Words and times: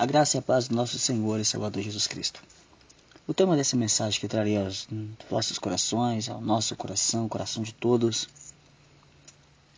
A 0.00 0.06
graça 0.06 0.38
e 0.38 0.40
a 0.40 0.42
paz 0.42 0.66
do 0.66 0.74
nosso 0.74 0.98
Senhor 0.98 1.38
e 1.38 1.44
Salvador 1.44 1.82
Jesus 1.82 2.06
Cristo. 2.06 2.42
O 3.26 3.34
tema 3.34 3.54
dessa 3.54 3.76
mensagem 3.76 4.18
que 4.18 4.26
trarei 4.26 4.56
aos 4.56 4.88
vossos 5.28 5.58
corações, 5.58 6.26
ao 6.26 6.40
nosso 6.40 6.74
coração, 6.74 7.28
coração 7.28 7.62
de 7.62 7.74
todos, 7.74 8.26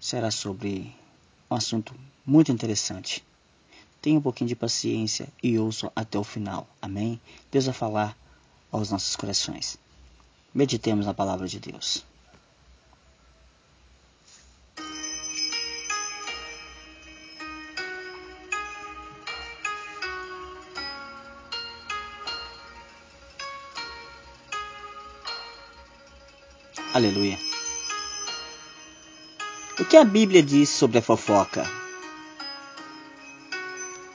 será 0.00 0.30
sobre 0.30 0.95
um 1.50 1.56
assunto 1.56 1.93
muito 2.24 2.53
interessante. 2.53 3.24
Tenha 4.00 4.16
um 4.16 4.22
pouquinho 4.22 4.46
de 4.46 4.54
paciência 4.54 5.27
e 5.42 5.58
ouça 5.58 5.90
até 5.96 6.16
o 6.16 6.22
final. 6.22 6.68
Amém? 6.80 7.20
Deus 7.50 7.64
vai 7.64 7.74
falar 7.74 8.16
aos 8.70 8.92
nossos 8.92 9.16
corações. 9.16 9.76
Meditemos 10.54 11.04
na 11.04 11.12
palavra 11.12 11.48
de 11.48 11.58
Deus. 11.58 12.04
Aleluia. 26.95 27.38
O 29.80 29.84
que 29.87 29.96
a 29.96 30.05
Bíblia 30.05 30.42
diz 30.42 30.69
sobre 30.69 30.98
a 30.98 31.02
fofoca? 31.02 31.64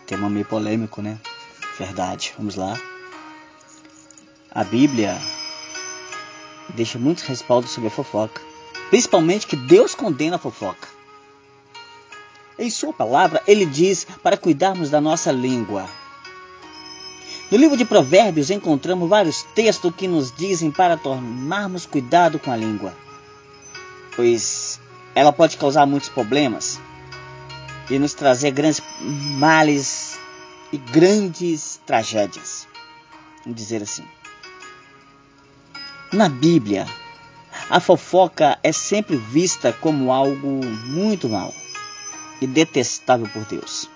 Tema 0.05 0.29
meio 0.29 0.45
polêmico, 0.45 1.01
né? 1.01 1.17
Verdade. 1.79 2.35
Vamos 2.37 2.55
lá. 2.55 2.79
A 4.51 4.63
Bíblia 4.63 5.17
deixa 6.75 6.99
muitos 6.99 7.23
respaldos 7.23 7.71
sobre 7.71 7.87
a 7.87 7.91
fofoca. 7.91 8.39
Principalmente 8.91 9.47
que 9.47 9.55
Deus 9.55 9.95
condena 9.95 10.35
a 10.35 10.39
fofoca. 10.39 10.87
Em 12.59 12.69
sua 12.69 12.93
palavra, 12.93 13.41
ele 13.47 13.65
diz 13.65 14.05
para 14.21 14.37
cuidarmos 14.37 14.91
da 14.91 15.01
nossa 15.01 15.31
língua. 15.31 15.89
No 17.49 17.57
livro 17.57 17.77
de 17.77 17.85
Provérbios 17.85 18.49
encontramos 18.49 19.07
vários 19.07 19.43
textos 19.55 19.95
que 19.95 20.05
nos 20.05 20.35
dizem 20.35 20.69
para 20.69 20.97
tomarmos 20.97 21.85
cuidado 21.85 22.37
com 22.37 22.51
a 22.51 22.57
língua, 22.57 22.93
pois 24.17 24.81
ela 25.15 25.31
pode 25.31 25.55
causar 25.55 25.85
muitos 25.85 26.09
problemas 26.09 26.77
e 27.89 27.97
nos 27.97 28.13
trazer 28.13 28.51
grandes 28.51 28.81
males 28.99 30.19
e 30.73 30.77
grandes 30.77 31.79
tragédias. 31.85 32.67
Vamos 33.45 33.57
dizer 33.57 33.81
assim. 33.81 34.03
Na 36.11 36.27
Bíblia, 36.27 36.85
a 37.69 37.79
fofoca 37.79 38.59
é 38.61 38.73
sempre 38.73 39.15
vista 39.15 39.71
como 39.71 40.11
algo 40.11 40.65
muito 40.85 41.29
mal 41.29 41.53
e 42.41 42.47
detestável 42.47 43.27
por 43.29 43.45
Deus. 43.45 43.89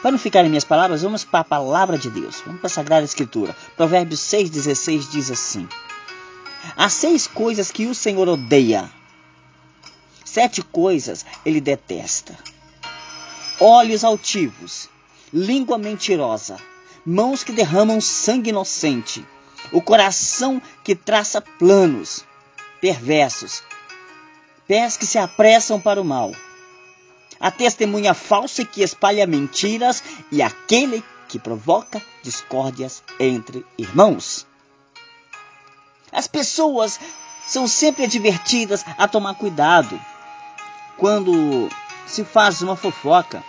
Para 0.00 0.12
não 0.12 0.18
ficar 0.18 0.44
em 0.44 0.48
minhas 0.48 0.64
palavras, 0.64 1.02
vamos 1.02 1.24
para 1.24 1.40
a 1.40 1.44
palavra 1.44 1.98
de 1.98 2.08
Deus. 2.08 2.40
Vamos 2.46 2.60
para 2.60 2.68
a 2.68 2.70
Sagrada 2.70 3.04
Escritura. 3.04 3.54
Provérbios 3.76 4.20
6,16 4.20 5.10
diz 5.10 5.30
assim: 5.30 5.68
Há 6.76 6.88
seis 6.88 7.26
coisas 7.26 7.70
que 7.72 7.86
o 7.86 7.94
Senhor 7.94 8.28
odeia, 8.28 8.88
sete 10.24 10.62
coisas 10.62 11.26
ele 11.44 11.60
detesta: 11.60 12.38
olhos 13.58 14.04
altivos, 14.04 14.88
língua 15.32 15.76
mentirosa, 15.76 16.58
mãos 17.04 17.42
que 17.42 17.52
derramam 17.52 18.00
sangue 18.00 18.50
inocente, 18.50 19.26
o 19.72 19.82
coração 19.82 20.62
que 20.84 20.94
traça 20.94 21.40
planos 21.40 22.24
perversos, 22.80 23.64
pés 24.68 24.96
que 24.96 25.06
se 25.06 25.18
apressam 25.18 25.80
para 25.80 26.00
o 26.00 26.04
mal 26.04 26.32
a 27.40 27.50
testemunha 27.50 28.14
falsa 28.14 28.64
que 28.64 28.82
espalha 28.82 29.26
mentiras 29.26 30.02
e 30.30 30.42
aquele 30.42 31.04
que 31.28 31.38
provoca 31.38 32.02
discórdias 32.22 33.02
entre 33.20 33.64
irmãos. 33.76 34.46
As 36.10 36.26
pessoas 36.26 36.98
são 37.46 37.68
sempre 37.68 38.04
advertidas 38.04 38.84
a 38.96 39.06
tomar 39.06 39.34
cuidado 39.34 40.00
quando 40.96 41.68
se 42.06 42.24
faz 42.24 42.62
uma 42.62 42.76
fofoca. 42.76 43.42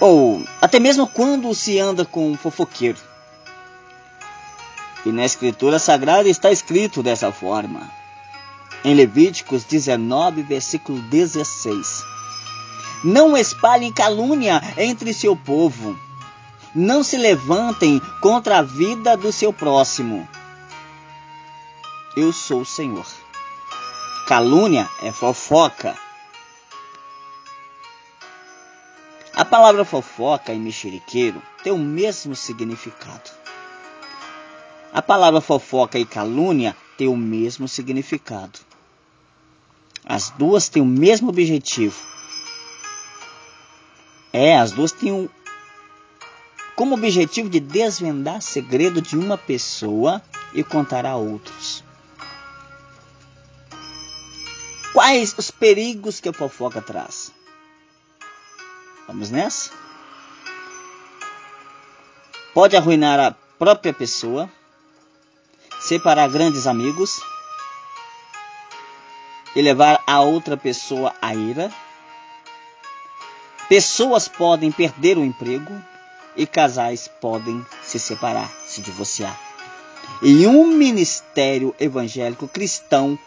Ou 0.00 0.42
até 0.60 0.78
mesmo 0.78 1.06
quando 1.06 1.54
se 1.54 1.78
anda 1.78 2.04
com 2.04 2.30
um 2.30 2.36
fofoqueiro. 2.36 2.98
E 5.04 5.12
na 5.12 5.24
Escritura 5.24 5.78
Sagrada 5.78 6.28
está 6.28 6.50
escrito 6.50 7.02
dessa 7.02 7.30
forma 7.30 7.88
em 8.84 8.94
Levíticos 8.94 9.64
19, 9.64 10.42
versículo 10.42 11.00
16. 11.02 12.04
Não 13.04 13.36
espalhem 13.36 13.92
calúnia 13.92 14.60
entre 14.76 15.12
seu 15.12 15.36
povo. 15.36 15.98
Não 16.74 17.02
se 17.02 17.16
levantem 17.16 18.00
contra 18.20 18.58
a 18.58 18.62
vida 18.62 19.16
do 19.16 19.32
seu 19.32 19.52
próximo. 19.52 20.28
Eu 22.16 22.32
sou 22.32 22.62
o 22.62 22.66
Senhor. 22.66 23.06
Calúnia 24.26 24.88
é 25.02 25.12
fofoca. 25.12 25.96
A 29.34 29.44
palavra 29.44 29.84
fofoca 29.84 30.52
e 30.52 30.58
mexeriqueiro 30.58 31.42
tem 31.62 31.72
o 31.72 31.78
mesmo 31.78 32.34
significado. 32.34 33.30
A 34.92 35.02
palavra 35.02 35.42
fofoca 35.42 35.98
e 35.98 36.06
calúnia 36.06 36.74
tem 36.96 37.06
o 37.06 37.16
mesmo 37.16 37.68
significado. 37.68 38.65
As 40.08 40.30
duas 40.30 40.68
têm 40.68 40.80
o 40.80 40.86
mesmo 40.86 41.30
objetivo. 41.30 42.00
É, 44.32 44.56
as 44.56 44.70
duas 44.70 44.92
têm 44.92 45.10
um, 45.10 45.28
como 46.76 46.94
objetivo 46.94 47.48
de 47.48 47.58
desvendar 47.58 48.40
segredo 48.40 49.02
de 49.02 49.16
uma 49.16 49.36
pessoa 49.36 50.22
e 50.54 50.62
contar 50.62 51.04
a 51.04 51.16
outros. 51.16 51.82
Quais 54.92 55.34
os 55.36 55.50
perigos 55.50 56.20
que 56.20 56.28
a 56.28 56.32
fofoca 56.32 56.80
traz? 56.80 57.32
Vamos 59.08 59.30
nessa? 59.30 59.72
Pode 62.54 62.76
arruinar 62.76 63.18
a 63.18 63.32
própria 63.58 63.92
pessoa, 63.92 64.48
separar 65.80 66.28
grandes 66.30 66.66
amigos 66.66 67.20
e 69.56 69.62
levar 69.62 70.04
a 70.06 70.20
outra 70.20 70.54
pessoa 70.54 71.14
à 71.20 71.34
ira. 71.34 71.72
Pessoas 73.70 74.28
podem 74.28 74.70
perder 74.70 75.16
o 75.16 75.24
emprego 75.24 75.72
e 76.36 76.46
casais 76.46 77.08
podem 77.08 77.64
se 77.82 77.98
separar, 77.98 78.50
se 78.66 78.82
divorciar. 78.82 79.40
E 80.20 80.46
um 80.46 80.66
ministério 80.66 81.74
evangélico 81.80 82.46
cristão 82.46 83.18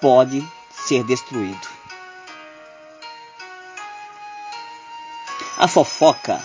pode 0.00 0.42
ser 0.70 1.04
destruído. 1.04 1.68
A 5.58 5.68
fofoca 5.68 6.42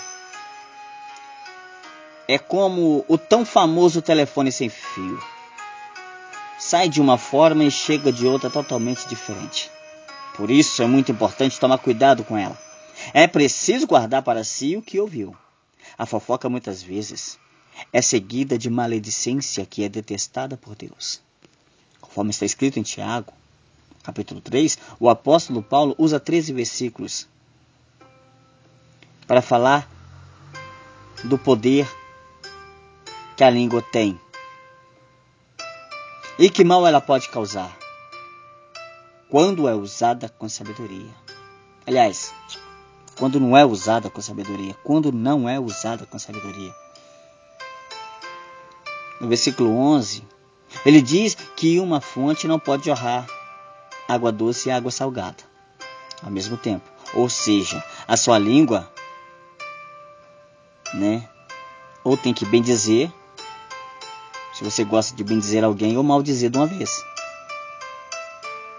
é 2.28 2.38
como 2.38 3.02
o 3.08 3.16
tão 3.16 3.46
famoso 3.46 4.02
telefone 4.02 4.52
sem 4.52 4.68
fio 4.68 5.37
sai 6.58 6.88
de 6.88 7.00
uma 7.00 7.16
forma 7.16 7.62
e 7.62 7.70
chega 7.70 8.12
de 8.12 8.26
outra 8.26 8.50
totalmente 8.50 9.08
diferente. 9.08 9.70
Por 10.36 10.50
isso 10.50 10.82
é 10.82 10.86
muito 10.86 11.12
importante 11.12 11.58
tomar 11.58 11.78
cuidado 11.78 12.24
com 12.24 12.36
ela. 12.36 12.58
É 13.14 13.26
preciso 13.26 13.86
guardar 13.86 14.22
para 14.22 14.42
si 14.42 14.76
o 14.76 14.82
que 14.82 14.98
ouviu. 14.98 15.36
A 15.96 16.04
fofoca 16.04 16.48
muitas 16.48 16.82
vezes 16.82 17.38
é 17.92 18.02
seguida 18.02 18.58
de 18.58 18.68
maledicência 18.68 19.64
que 19.64 19.84
é 19.84 19.88
detestada 19.88 20.56
por 20.56 20.74
Deus. 20.74 21.20
Conforme 22.00 22.30
está 22.30 22.44
escrito 22.44 22.78
em 22.78 22.82
Tiago, 22.82 23.32
capítulo 24.02 24.40
3, 24.40 24.78
o 24.98 25.08
apóstolo 25.08 25.62
Paulo 25.62 25.94
usa 25.96 26.18
13 26.18 26.52
versículos 26.52 27.28
para 29.26 29.42
falar 29.42 29.88
do 31.24 31.38
poder 31.38 31.88
que 33.36 33.44
a 33.44 33.50
língua 33.50 33.82
tem 33.82 34.18
e 36.38 36.48
que 36.48 36.64
mal 36.64 36.86
ela 36.86 37.00
pode 37.00 37.28
causar? 37.28 37.76
Quando 39.28 39.68
é 39.68 39.74
usada 39.74 40.28
com 40.28 40.48
sabedoria. 40.48 41.10
Aliás, 41.86 42.32
quando 43.18 43.40
não 43.40 43.56
é 43.56 43.64
usada 43.64 44.08
com 44.08 44.20
sabedoria. 44.20 44.74
Quando 44.84 45.12
não 45.12 45.48
é 45.48 45.58
usada 45.58 46.06
com 46.06 46.18
sabedoria. 46.18 46.74
No 49.20 49.28
versículo 49.28 49.76
11, 49.76 50.22
ele 50.86 51.02
diz 51.02 51.34
que 51.56 51.80
uma 51.80 52.00
fonte 52.00 52.46
não 52.46 52.58
pode 52.58 52.86
jorrar 52.86 53.26
água 54.06 54.30
doce 54.30 54.68
e 54.68 54.72
água 54.72 54.90
salgada 54.90 55.42
ao 56.22 56.30
mesmo 56.30 56.56
tempo. 56.56 56.88
Ou 57.14 57.28
seja, 57.28 57.82
a 58.06 58.16
sua 58.16 58.38
língua, 58.38 58.90
né? 60.94 61.28
Ou 62.04 62.16
tem 62.16 62.32
que 62.32 62.44
bem 62.44 62.62
dizer, 62.62 63.12
se 64.58 64.64
você 64.64 64.82
gosta 64.82 65.14
de 65.14 65.22
bem 65.22 65.38
dizer 65.38 65.62
alguém 65.62 65.96
ou 65.96 66.02
mal 66.02 66.20
dizer 66.20 66.50
de 66.50 66.58
uma 66.58 66.66
vez. 66.66 66.90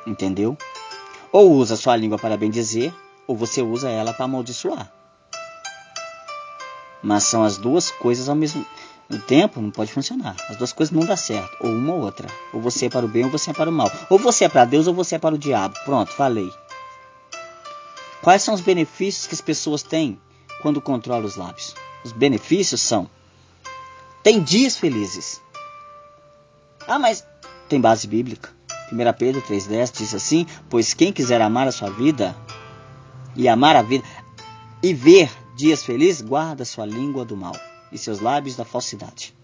Entendeu? 0.06 0.58
Ou 1.32 1.54
usa 1.54 1.78
sua 1.78 1.96
língua 1.96 2.20
para 2.20 2.36
bendizer, 2.36 2.94
ou 3.26 3.34
você 3.34 3.62
usa 3.62 3.90
ela 3.90 4.12
para 4.12 4.26
amaldiçoar. 4.26 4.92
Mas 7.02 7.24
são 7.24 7.46
as 7.46 7.58
duas 7.58 7.90
coisas 7.92 8.28
ao 8.28 8.36
mesmo 8.36 8.66
tempo, 9.26 9.62
não 9.62 9.72
pode 9.72 9.94
funcionar. 9.94 10.36
As 10.50 10.58
duas 10.58 10.74
coisas 10.74 10.94
não 10.94 11.06
dá 11.06 11.16
certo, 11.16 11.56
ou 11.62 11.72
uma 11.72 11.94
ou 11.94 12.02
outra. 12.02 12.28
Ou 12.52 12.60
você 12.60 12.88
é 12.88 12.90
para 12.90 13.06
o 13.06 13.10
bem 13.10 13.24
ou 13.24 13.32
você 13.32 13.52
é 13.52 13.54
para 13.54 13.70
o 13.70 13.74
mal. 13.74 13.90
Ou 14.10 14.20
você 14.20 14.44
é 14.44 14.50
para 14.50 14.66
Deus 14.66 14.86
ou 14.86 14.94
você 14.94 15.16
é 15.16 15.20
para 15.20 15.36
o 15.36 15.38
diabo. 15.38 15.76
Pronto, 15.86 16.12
falei. 16.12 16.52
Quais 18.22 18.44
são 18.44 18.54
os 18.54 18.60
benefícios 18.60 19.28
que 19.28 19.34
as 19.34 19.40
pessoas 19.40 19.82
têm 19.82 20.20
quando 20.62 20.82
controlam 20.82 21.26
os 21.26 21.38
lábios? 21.38 21.74
Os 22.04 22.12
benefícios 22.12 22.82
são: 22.82 23.10
tem 24.22 24.42
dias 24.44 24.76
felizes. 24.76 25.42
Ah, 26.90 26.98
mas 26.98 27.24
tem 27.70 27.80
base 27.80 28.08
bíblica. 28.08 28.50
1 28.92 28.98
Pedro 29.14 29.44
3,10 29.44 29.92
diz 29.96 30.16
assim: 30.16 30.48
Pois 30.68 30.96
quem 30.96 31.14
quiser 31.14 31.40
amar 31.40 31.68
a 31.68 31.72
sua 31.72 31.92
vida 31.92 32.36
e 33.36 33.48
amar 33.48 33.76
a 33.76 33.84
vida 33.84 34.04
e 34.82 34.92
ver 34.92 35.30
dias 35.56 35.84
felizes, 35.84 36.24
guarda 36.24 36.66
sua 36.66 36.88
língua 36.88 37.24
do 37.24 37.38
mal 37.38 37.56
e 37.92 37.98
seus 37.98 38.20
lábios 38.20 38.56
da 38.56 38.66
falsidade. 38.66 39.36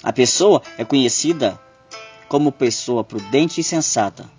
A 0.00 0.12
pessoa 0.12 0.62
é 0.78 0.84
conhecida 0.84 1.60
como 2.28 2.52
pessoa 2.52 3.02
prudente 3.02 3.60
e 3.60 3.64
sensata, 3.64 4.30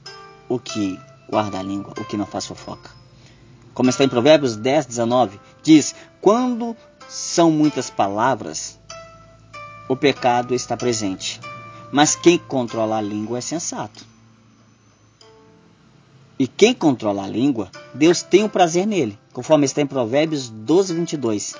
o 0.48 0.58
que 0.58 0.98
guarda 1.30 1.60
a 1.60 1.64
língua, 1.64 1.94
o 2.00 2.06
que 2.06 2.16
não 2.16 2.26
faz 2.26 2.46
fofoca. 2.46 2.92
Como 3.74 3.90
está 3.90 4.06
em 4.06 4.10
Provérbios 4.10 4.56
10, 4.56 4.86
19, 4.86 5.38
diz: 5.62 5.94
Quando 6.22 6.78
são 7.10 7.52
muitas 7.52 7.90
palavras, 7.90 8.80
o 9.90 9.98
pecado 9.98 10.56
está 10.56 10.78
presente, 10.78 11.42
mas 11.94 12.16
quem 12.16 12.40
controla 12.40 12.98
a 12.98 13.02
língua 13.02 13.38
é 13.38 13.42
sensato. 13.42 14.04
E 16.40 16.48
quem 16.48 16.74
controla 16.74 17.24
a 17.24 17.28
língua, 17.28 17.70
Deus 17.94 18.24
tem 18.24 18.42
o 18.42 18.48
um 18.48 18.50
prazer 18.50 18.88
nele, 18.88 19.18
conforme 19.32 19.66
está 19.66 19.80
em 19.80 19.86
Provérbios 19.86 20.50
12, 20.50 20.96
22, 20.96 21.56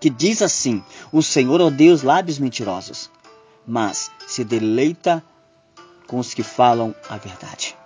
que 0.00 0.10
diz 0.10 0.42
assim: 0.42 0.82
O 1.12 1.22
Senhor 1.22 1.60
odeia 1.60 1.94
os 1.94 2.02
lábios 2.02 2.40
mentirosos, 2.40 3.08
mas 3.64 4.10
se 4.26 4.42
deleita 4.42 5.22
com 6.08 6.18
os 6.18 6.34
que 6.34 6.42
falam 6.42 6.92
a 7.08 7.16
verdade. 7.16 7.76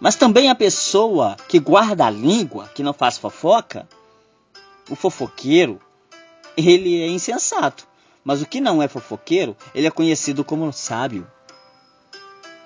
Mas 0.00 0.16
também 0.16 0.50
a 0.50 0.56
pessoa 0.56 1.36
que 1.48 1.60
guarda 1.60 2.06
a 2.06 2.10
língua, 2.10 2.68
que 2.74 2.82
não 2.82 2.92
faz 2.92 3.16
fofoca, 3.16 3.88
o 4.90 4.96
fofoqueiro, 4.96 5.80
ele 6.56 7.00
é 7.00 7.06
insensato. 7.06 7.91
Mas 8.24 8.40
o 8.40 8.46
que 8.46 8.60
não 8.60 8.82
é 8.82 8.88
fofoqueiro, 8.88 9.56
ele 9.74 9.86
é 9.86 9.90
conhecido 9.90 10.44
como 10.44 10.72
sábio. 10.72 11.26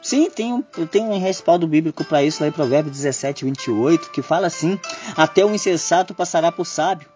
Sim, 0.03 0.31
tem 0.31 0.53
um, 0.53 0.62
tem 0.62 1.03
um 1.03 1.19
respaldo 1.19 1.67
bíblico 1.67 2.05
para 2.05 2.23
isso 2.23 2.43
lá 2.43 2.49
em 2.49 2.53
Provérbios 2.53 2.97
17, 2.97 3.44
28, 3.44 4.11
que 4.11 4.23
fala 4.23 4.47
assim: 4.47 4.79
Até 5.17 5.44
o 5.44 5.55
insensato 5.55 6.14
passará 6.14 6.53
por 6.53 6.64
sábio. 6.64 7.08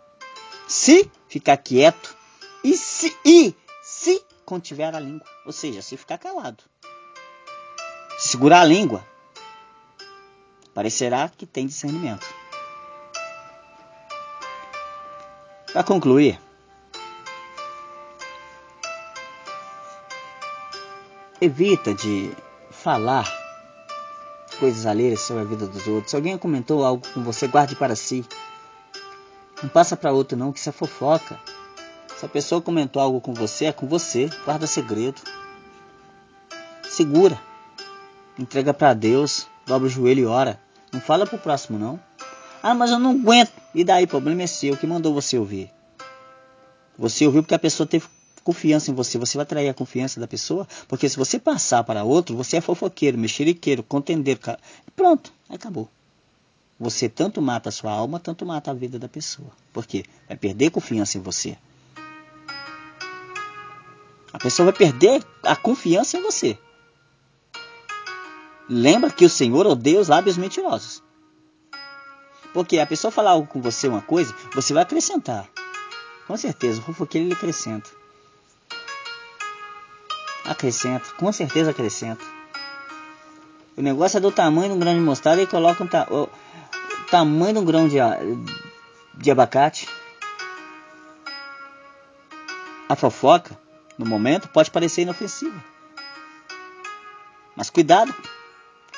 Se 0.66 1.10
ficar 1.28 1.56
quieto 1.58 2.16
e 2.64 2.76
se, 2.76 3.16
e 3.24 3.54
se 3.82 4.24
contiver 4.44 4.94
a 4.94 4.98
língua, 4.98 5.26
ou 5.46 5.52
seja, 5.52 5.82
se 5.82 5.96
ficar 5.96 6.18
calado. 6.18 6.64
Segurar 8.18 8.62
a 8.62 8.64
língua, 8.64 9.06
parecerá 10.74 11.28
que 11.28 11.46
tem 11.46 11.66
discernimento. 11.66 12.26
Para 15.72 15.84
concluir, 15.84 16.40
evita 21.40 21.94
de 21.94 22.32
falar 22.70 23.26
coisas 24.58 24.84
alheias 24.84 25.20
sobre 25.20 25.42
a 25.42 25.46
vida 25.46 25.66
dos 25.66 25.86
outros. 25.86 26.10
Se 26.10 26.16
alguém 26.16 26.36
comentou 26.36 26.84
algo 26.84 27.06
com 27.14 27.22
você, 27.22 27.46
guarde 27.46 27.74
para 27.74 27.96
si. 27.96 28.24
Não 29.62 29.68
passa 29.68 29.96
para 29.96 30.12
outro 30.12 30.36
não, 30.36 30.52
que 30.52 30.58
isso 30.58 30.68
é 30.68 30.72
fofoca. 30.72 31.38
Se 32.18 32.26
a 32.26 32.28
pessoa 32.28 32.60
comentou 32.60 33.00
algo 33.00 33.20
com 33.20 33.32
você, 33.32 33.66
é 33.66 33.72
com 33.72 33.86
você. 33.86 34.28
Guarda 34.44 34.66
segredo. 34.66 35.20
Segura. 36.82 37.40
Entrega 38.38 38.74
para 38.74 38.92
Deus. 38.92 39.46
Dobra 39.66 39.86
o 39.86 39.90
joelho 39.90 40.20
e 40.20 40.26
ora. 40.26 40.60
Não 40.92 41.00
fala 41.00 41.26
pro 41.26 41.38
próximo 41.38 41.78
não. 41.78 41.98
Ah, 42.62 42.74
mas 42.74 42.90
eu 42.90 42.98
não 42.98 43.12
aguento. 43.12 43.52
E 43.74 43.84
daí, 43.84 44.04
o 44.04 44.08
problema 44.08 44.42
é 44.42 44.46
seu. 44.46 44.76
que 44.76 44.86
mandou 44.86 45.14
você 45.14 45.38
ouvir? 45.38 45.72
Você 46.98 47.24
ouviu 47.24 47.42
porque 47.42 47.54
a 47.54 47.58
pessoa 47.58 47.86
teve 47.86 48.06
confiança 48.44 48.90
em 48.90 48.94
você. 48.94 49.18
Você 49.18 49.36
vai 49.36 49.42
atrair 49.42 49.68
a 49.68 49.74
confiança 49.74 50.20
da 50.20 50.26
pessoa. 50.26 50.66
Porque 50.88 51.08
se 51.08 51.16
você 51.16 51.38
passar 51.38 51.84
para 51.84 52.04
outro, 52.04 52.36
você 52.36 52.56
é 52.56 52.60
fofoqueiro, 52.60 53.18
mexeriqueiro, 53.18 53.82
contendeiro. 53.82 54.40
Pronto, 54.96 55.32
acabou. 55.48 55.88
Você 56.78 57.08
tanto 57.08 57.42
mata 57.42 57.68
a 57.68 57.72
sua 57.72 57.92
alma, 57.92 58.18
tanto 58.18 58.46
mata 58.46 58.70
a 58.70 58.74
vida 58.74 58.98
da 58.98 59.08
pessoa. 59.08 59.50
Por 59.72 59.86
quê? 59.86 60.04
Vai 60.26 60.36
perder 60.36 60.70
confiança 60.70 61.18
em 61.18 61.20
você. 61.20 61.56
A 64.32 64.38
pessoa 64.38 64.70
vai 64.70 64.78
perder 64.78 65.22
a 65.42 65.56
confiança 65.56 66.16
em 66.16 66.22
você. 66.22 66.58
Lembra 68.68 69.10
que 69.10 69.24
o 69.24 69.28
Senhor 69.28 69.66
odeia 69.66 70.00
os 70.00 70.08
lábios 70.08 70.36
mentirosos. 70.36 71.02
Porque 72.54 72.78
a 72.78 72.86
pessoa 72.86 73.10
falar 73.10 73.32
algo 73.32 73.46
com 73.46 73.60
você, 73.60 73.88
uma 73.88 74.00
coisa, 74.00 74.34
você 74.54 74.72
vai 74.72 74.84
acrescentar. 74.84 75.48
Com 76.26 76.36
certeza, 76.36 76.80
o 76.80 76.84
fofoqueiro 76.84 77.26
ele 77.26 77.34
acrescenta. 77.34 77.90
Acrescenta, 80.50 81.08
com 81.16 81.30
certeza 81.32 81.70
acrescenta. 81.70 82.24
O 83.76 83.80
negócio 83.80 84.16
é 84.16 84.20
do 84.20 84.32
tamanho 84.32 84.70
de 84.70 84.74
um 84.74 84.80
grão 84.80 84.94
de 84.94 84.98
mostarda 85.00 85.40
e 85.40 85.46
coloca 85.46 85.84
um 85.84 85.86
ta 85.86 86.08
o 86.10 86.28
tamanho 87.08 87.52
de 87.52 87.58
um 87.60 87.64
grão 87.64 87.86
de, 87.86 87.98
de 89.14 89.30
abacate. 89.30 89.88
A 92.88 92.96
fofoca, 92.96 93.56
no 93.96 94.04
momento, 94.04 94.48
pode 94.48 94.72
parecer 94.72 95.02
inofensiva. 95.02 95.62
Mas 97.54 97.70
cuidado 97.70 98.12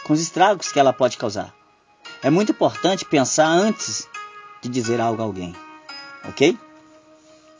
com 0.04 0.14
os 0.14 0.22
estragos 0.22 0.72
que 0.72 0.80
ela 0.80 0.94
pode 0.94 1.18
causar. 1.18 1.54
É 2.22 2.30
muito 2.30 2.52
importante 2.52 3.04
pensar 3.04 3.48
antes 3.48 4.08
de 4.62 4.70
dizer 4.70 5.02
algo 5.02 5.20
a 5.20 5.26
alguém. 5.26 5.54
Ok? 6.26 6.58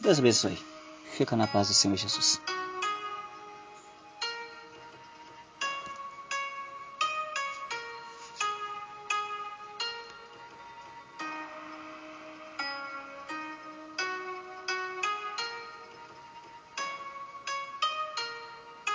Deus 0.01 0.19
abençoe. 0.19 0.59
Fica 1.13 1.37
na 1.37 1.47
paz 1.47 1.69
do 1.69 1.75
Senhor 1.75 1.97
Jesus. 1.99 2.41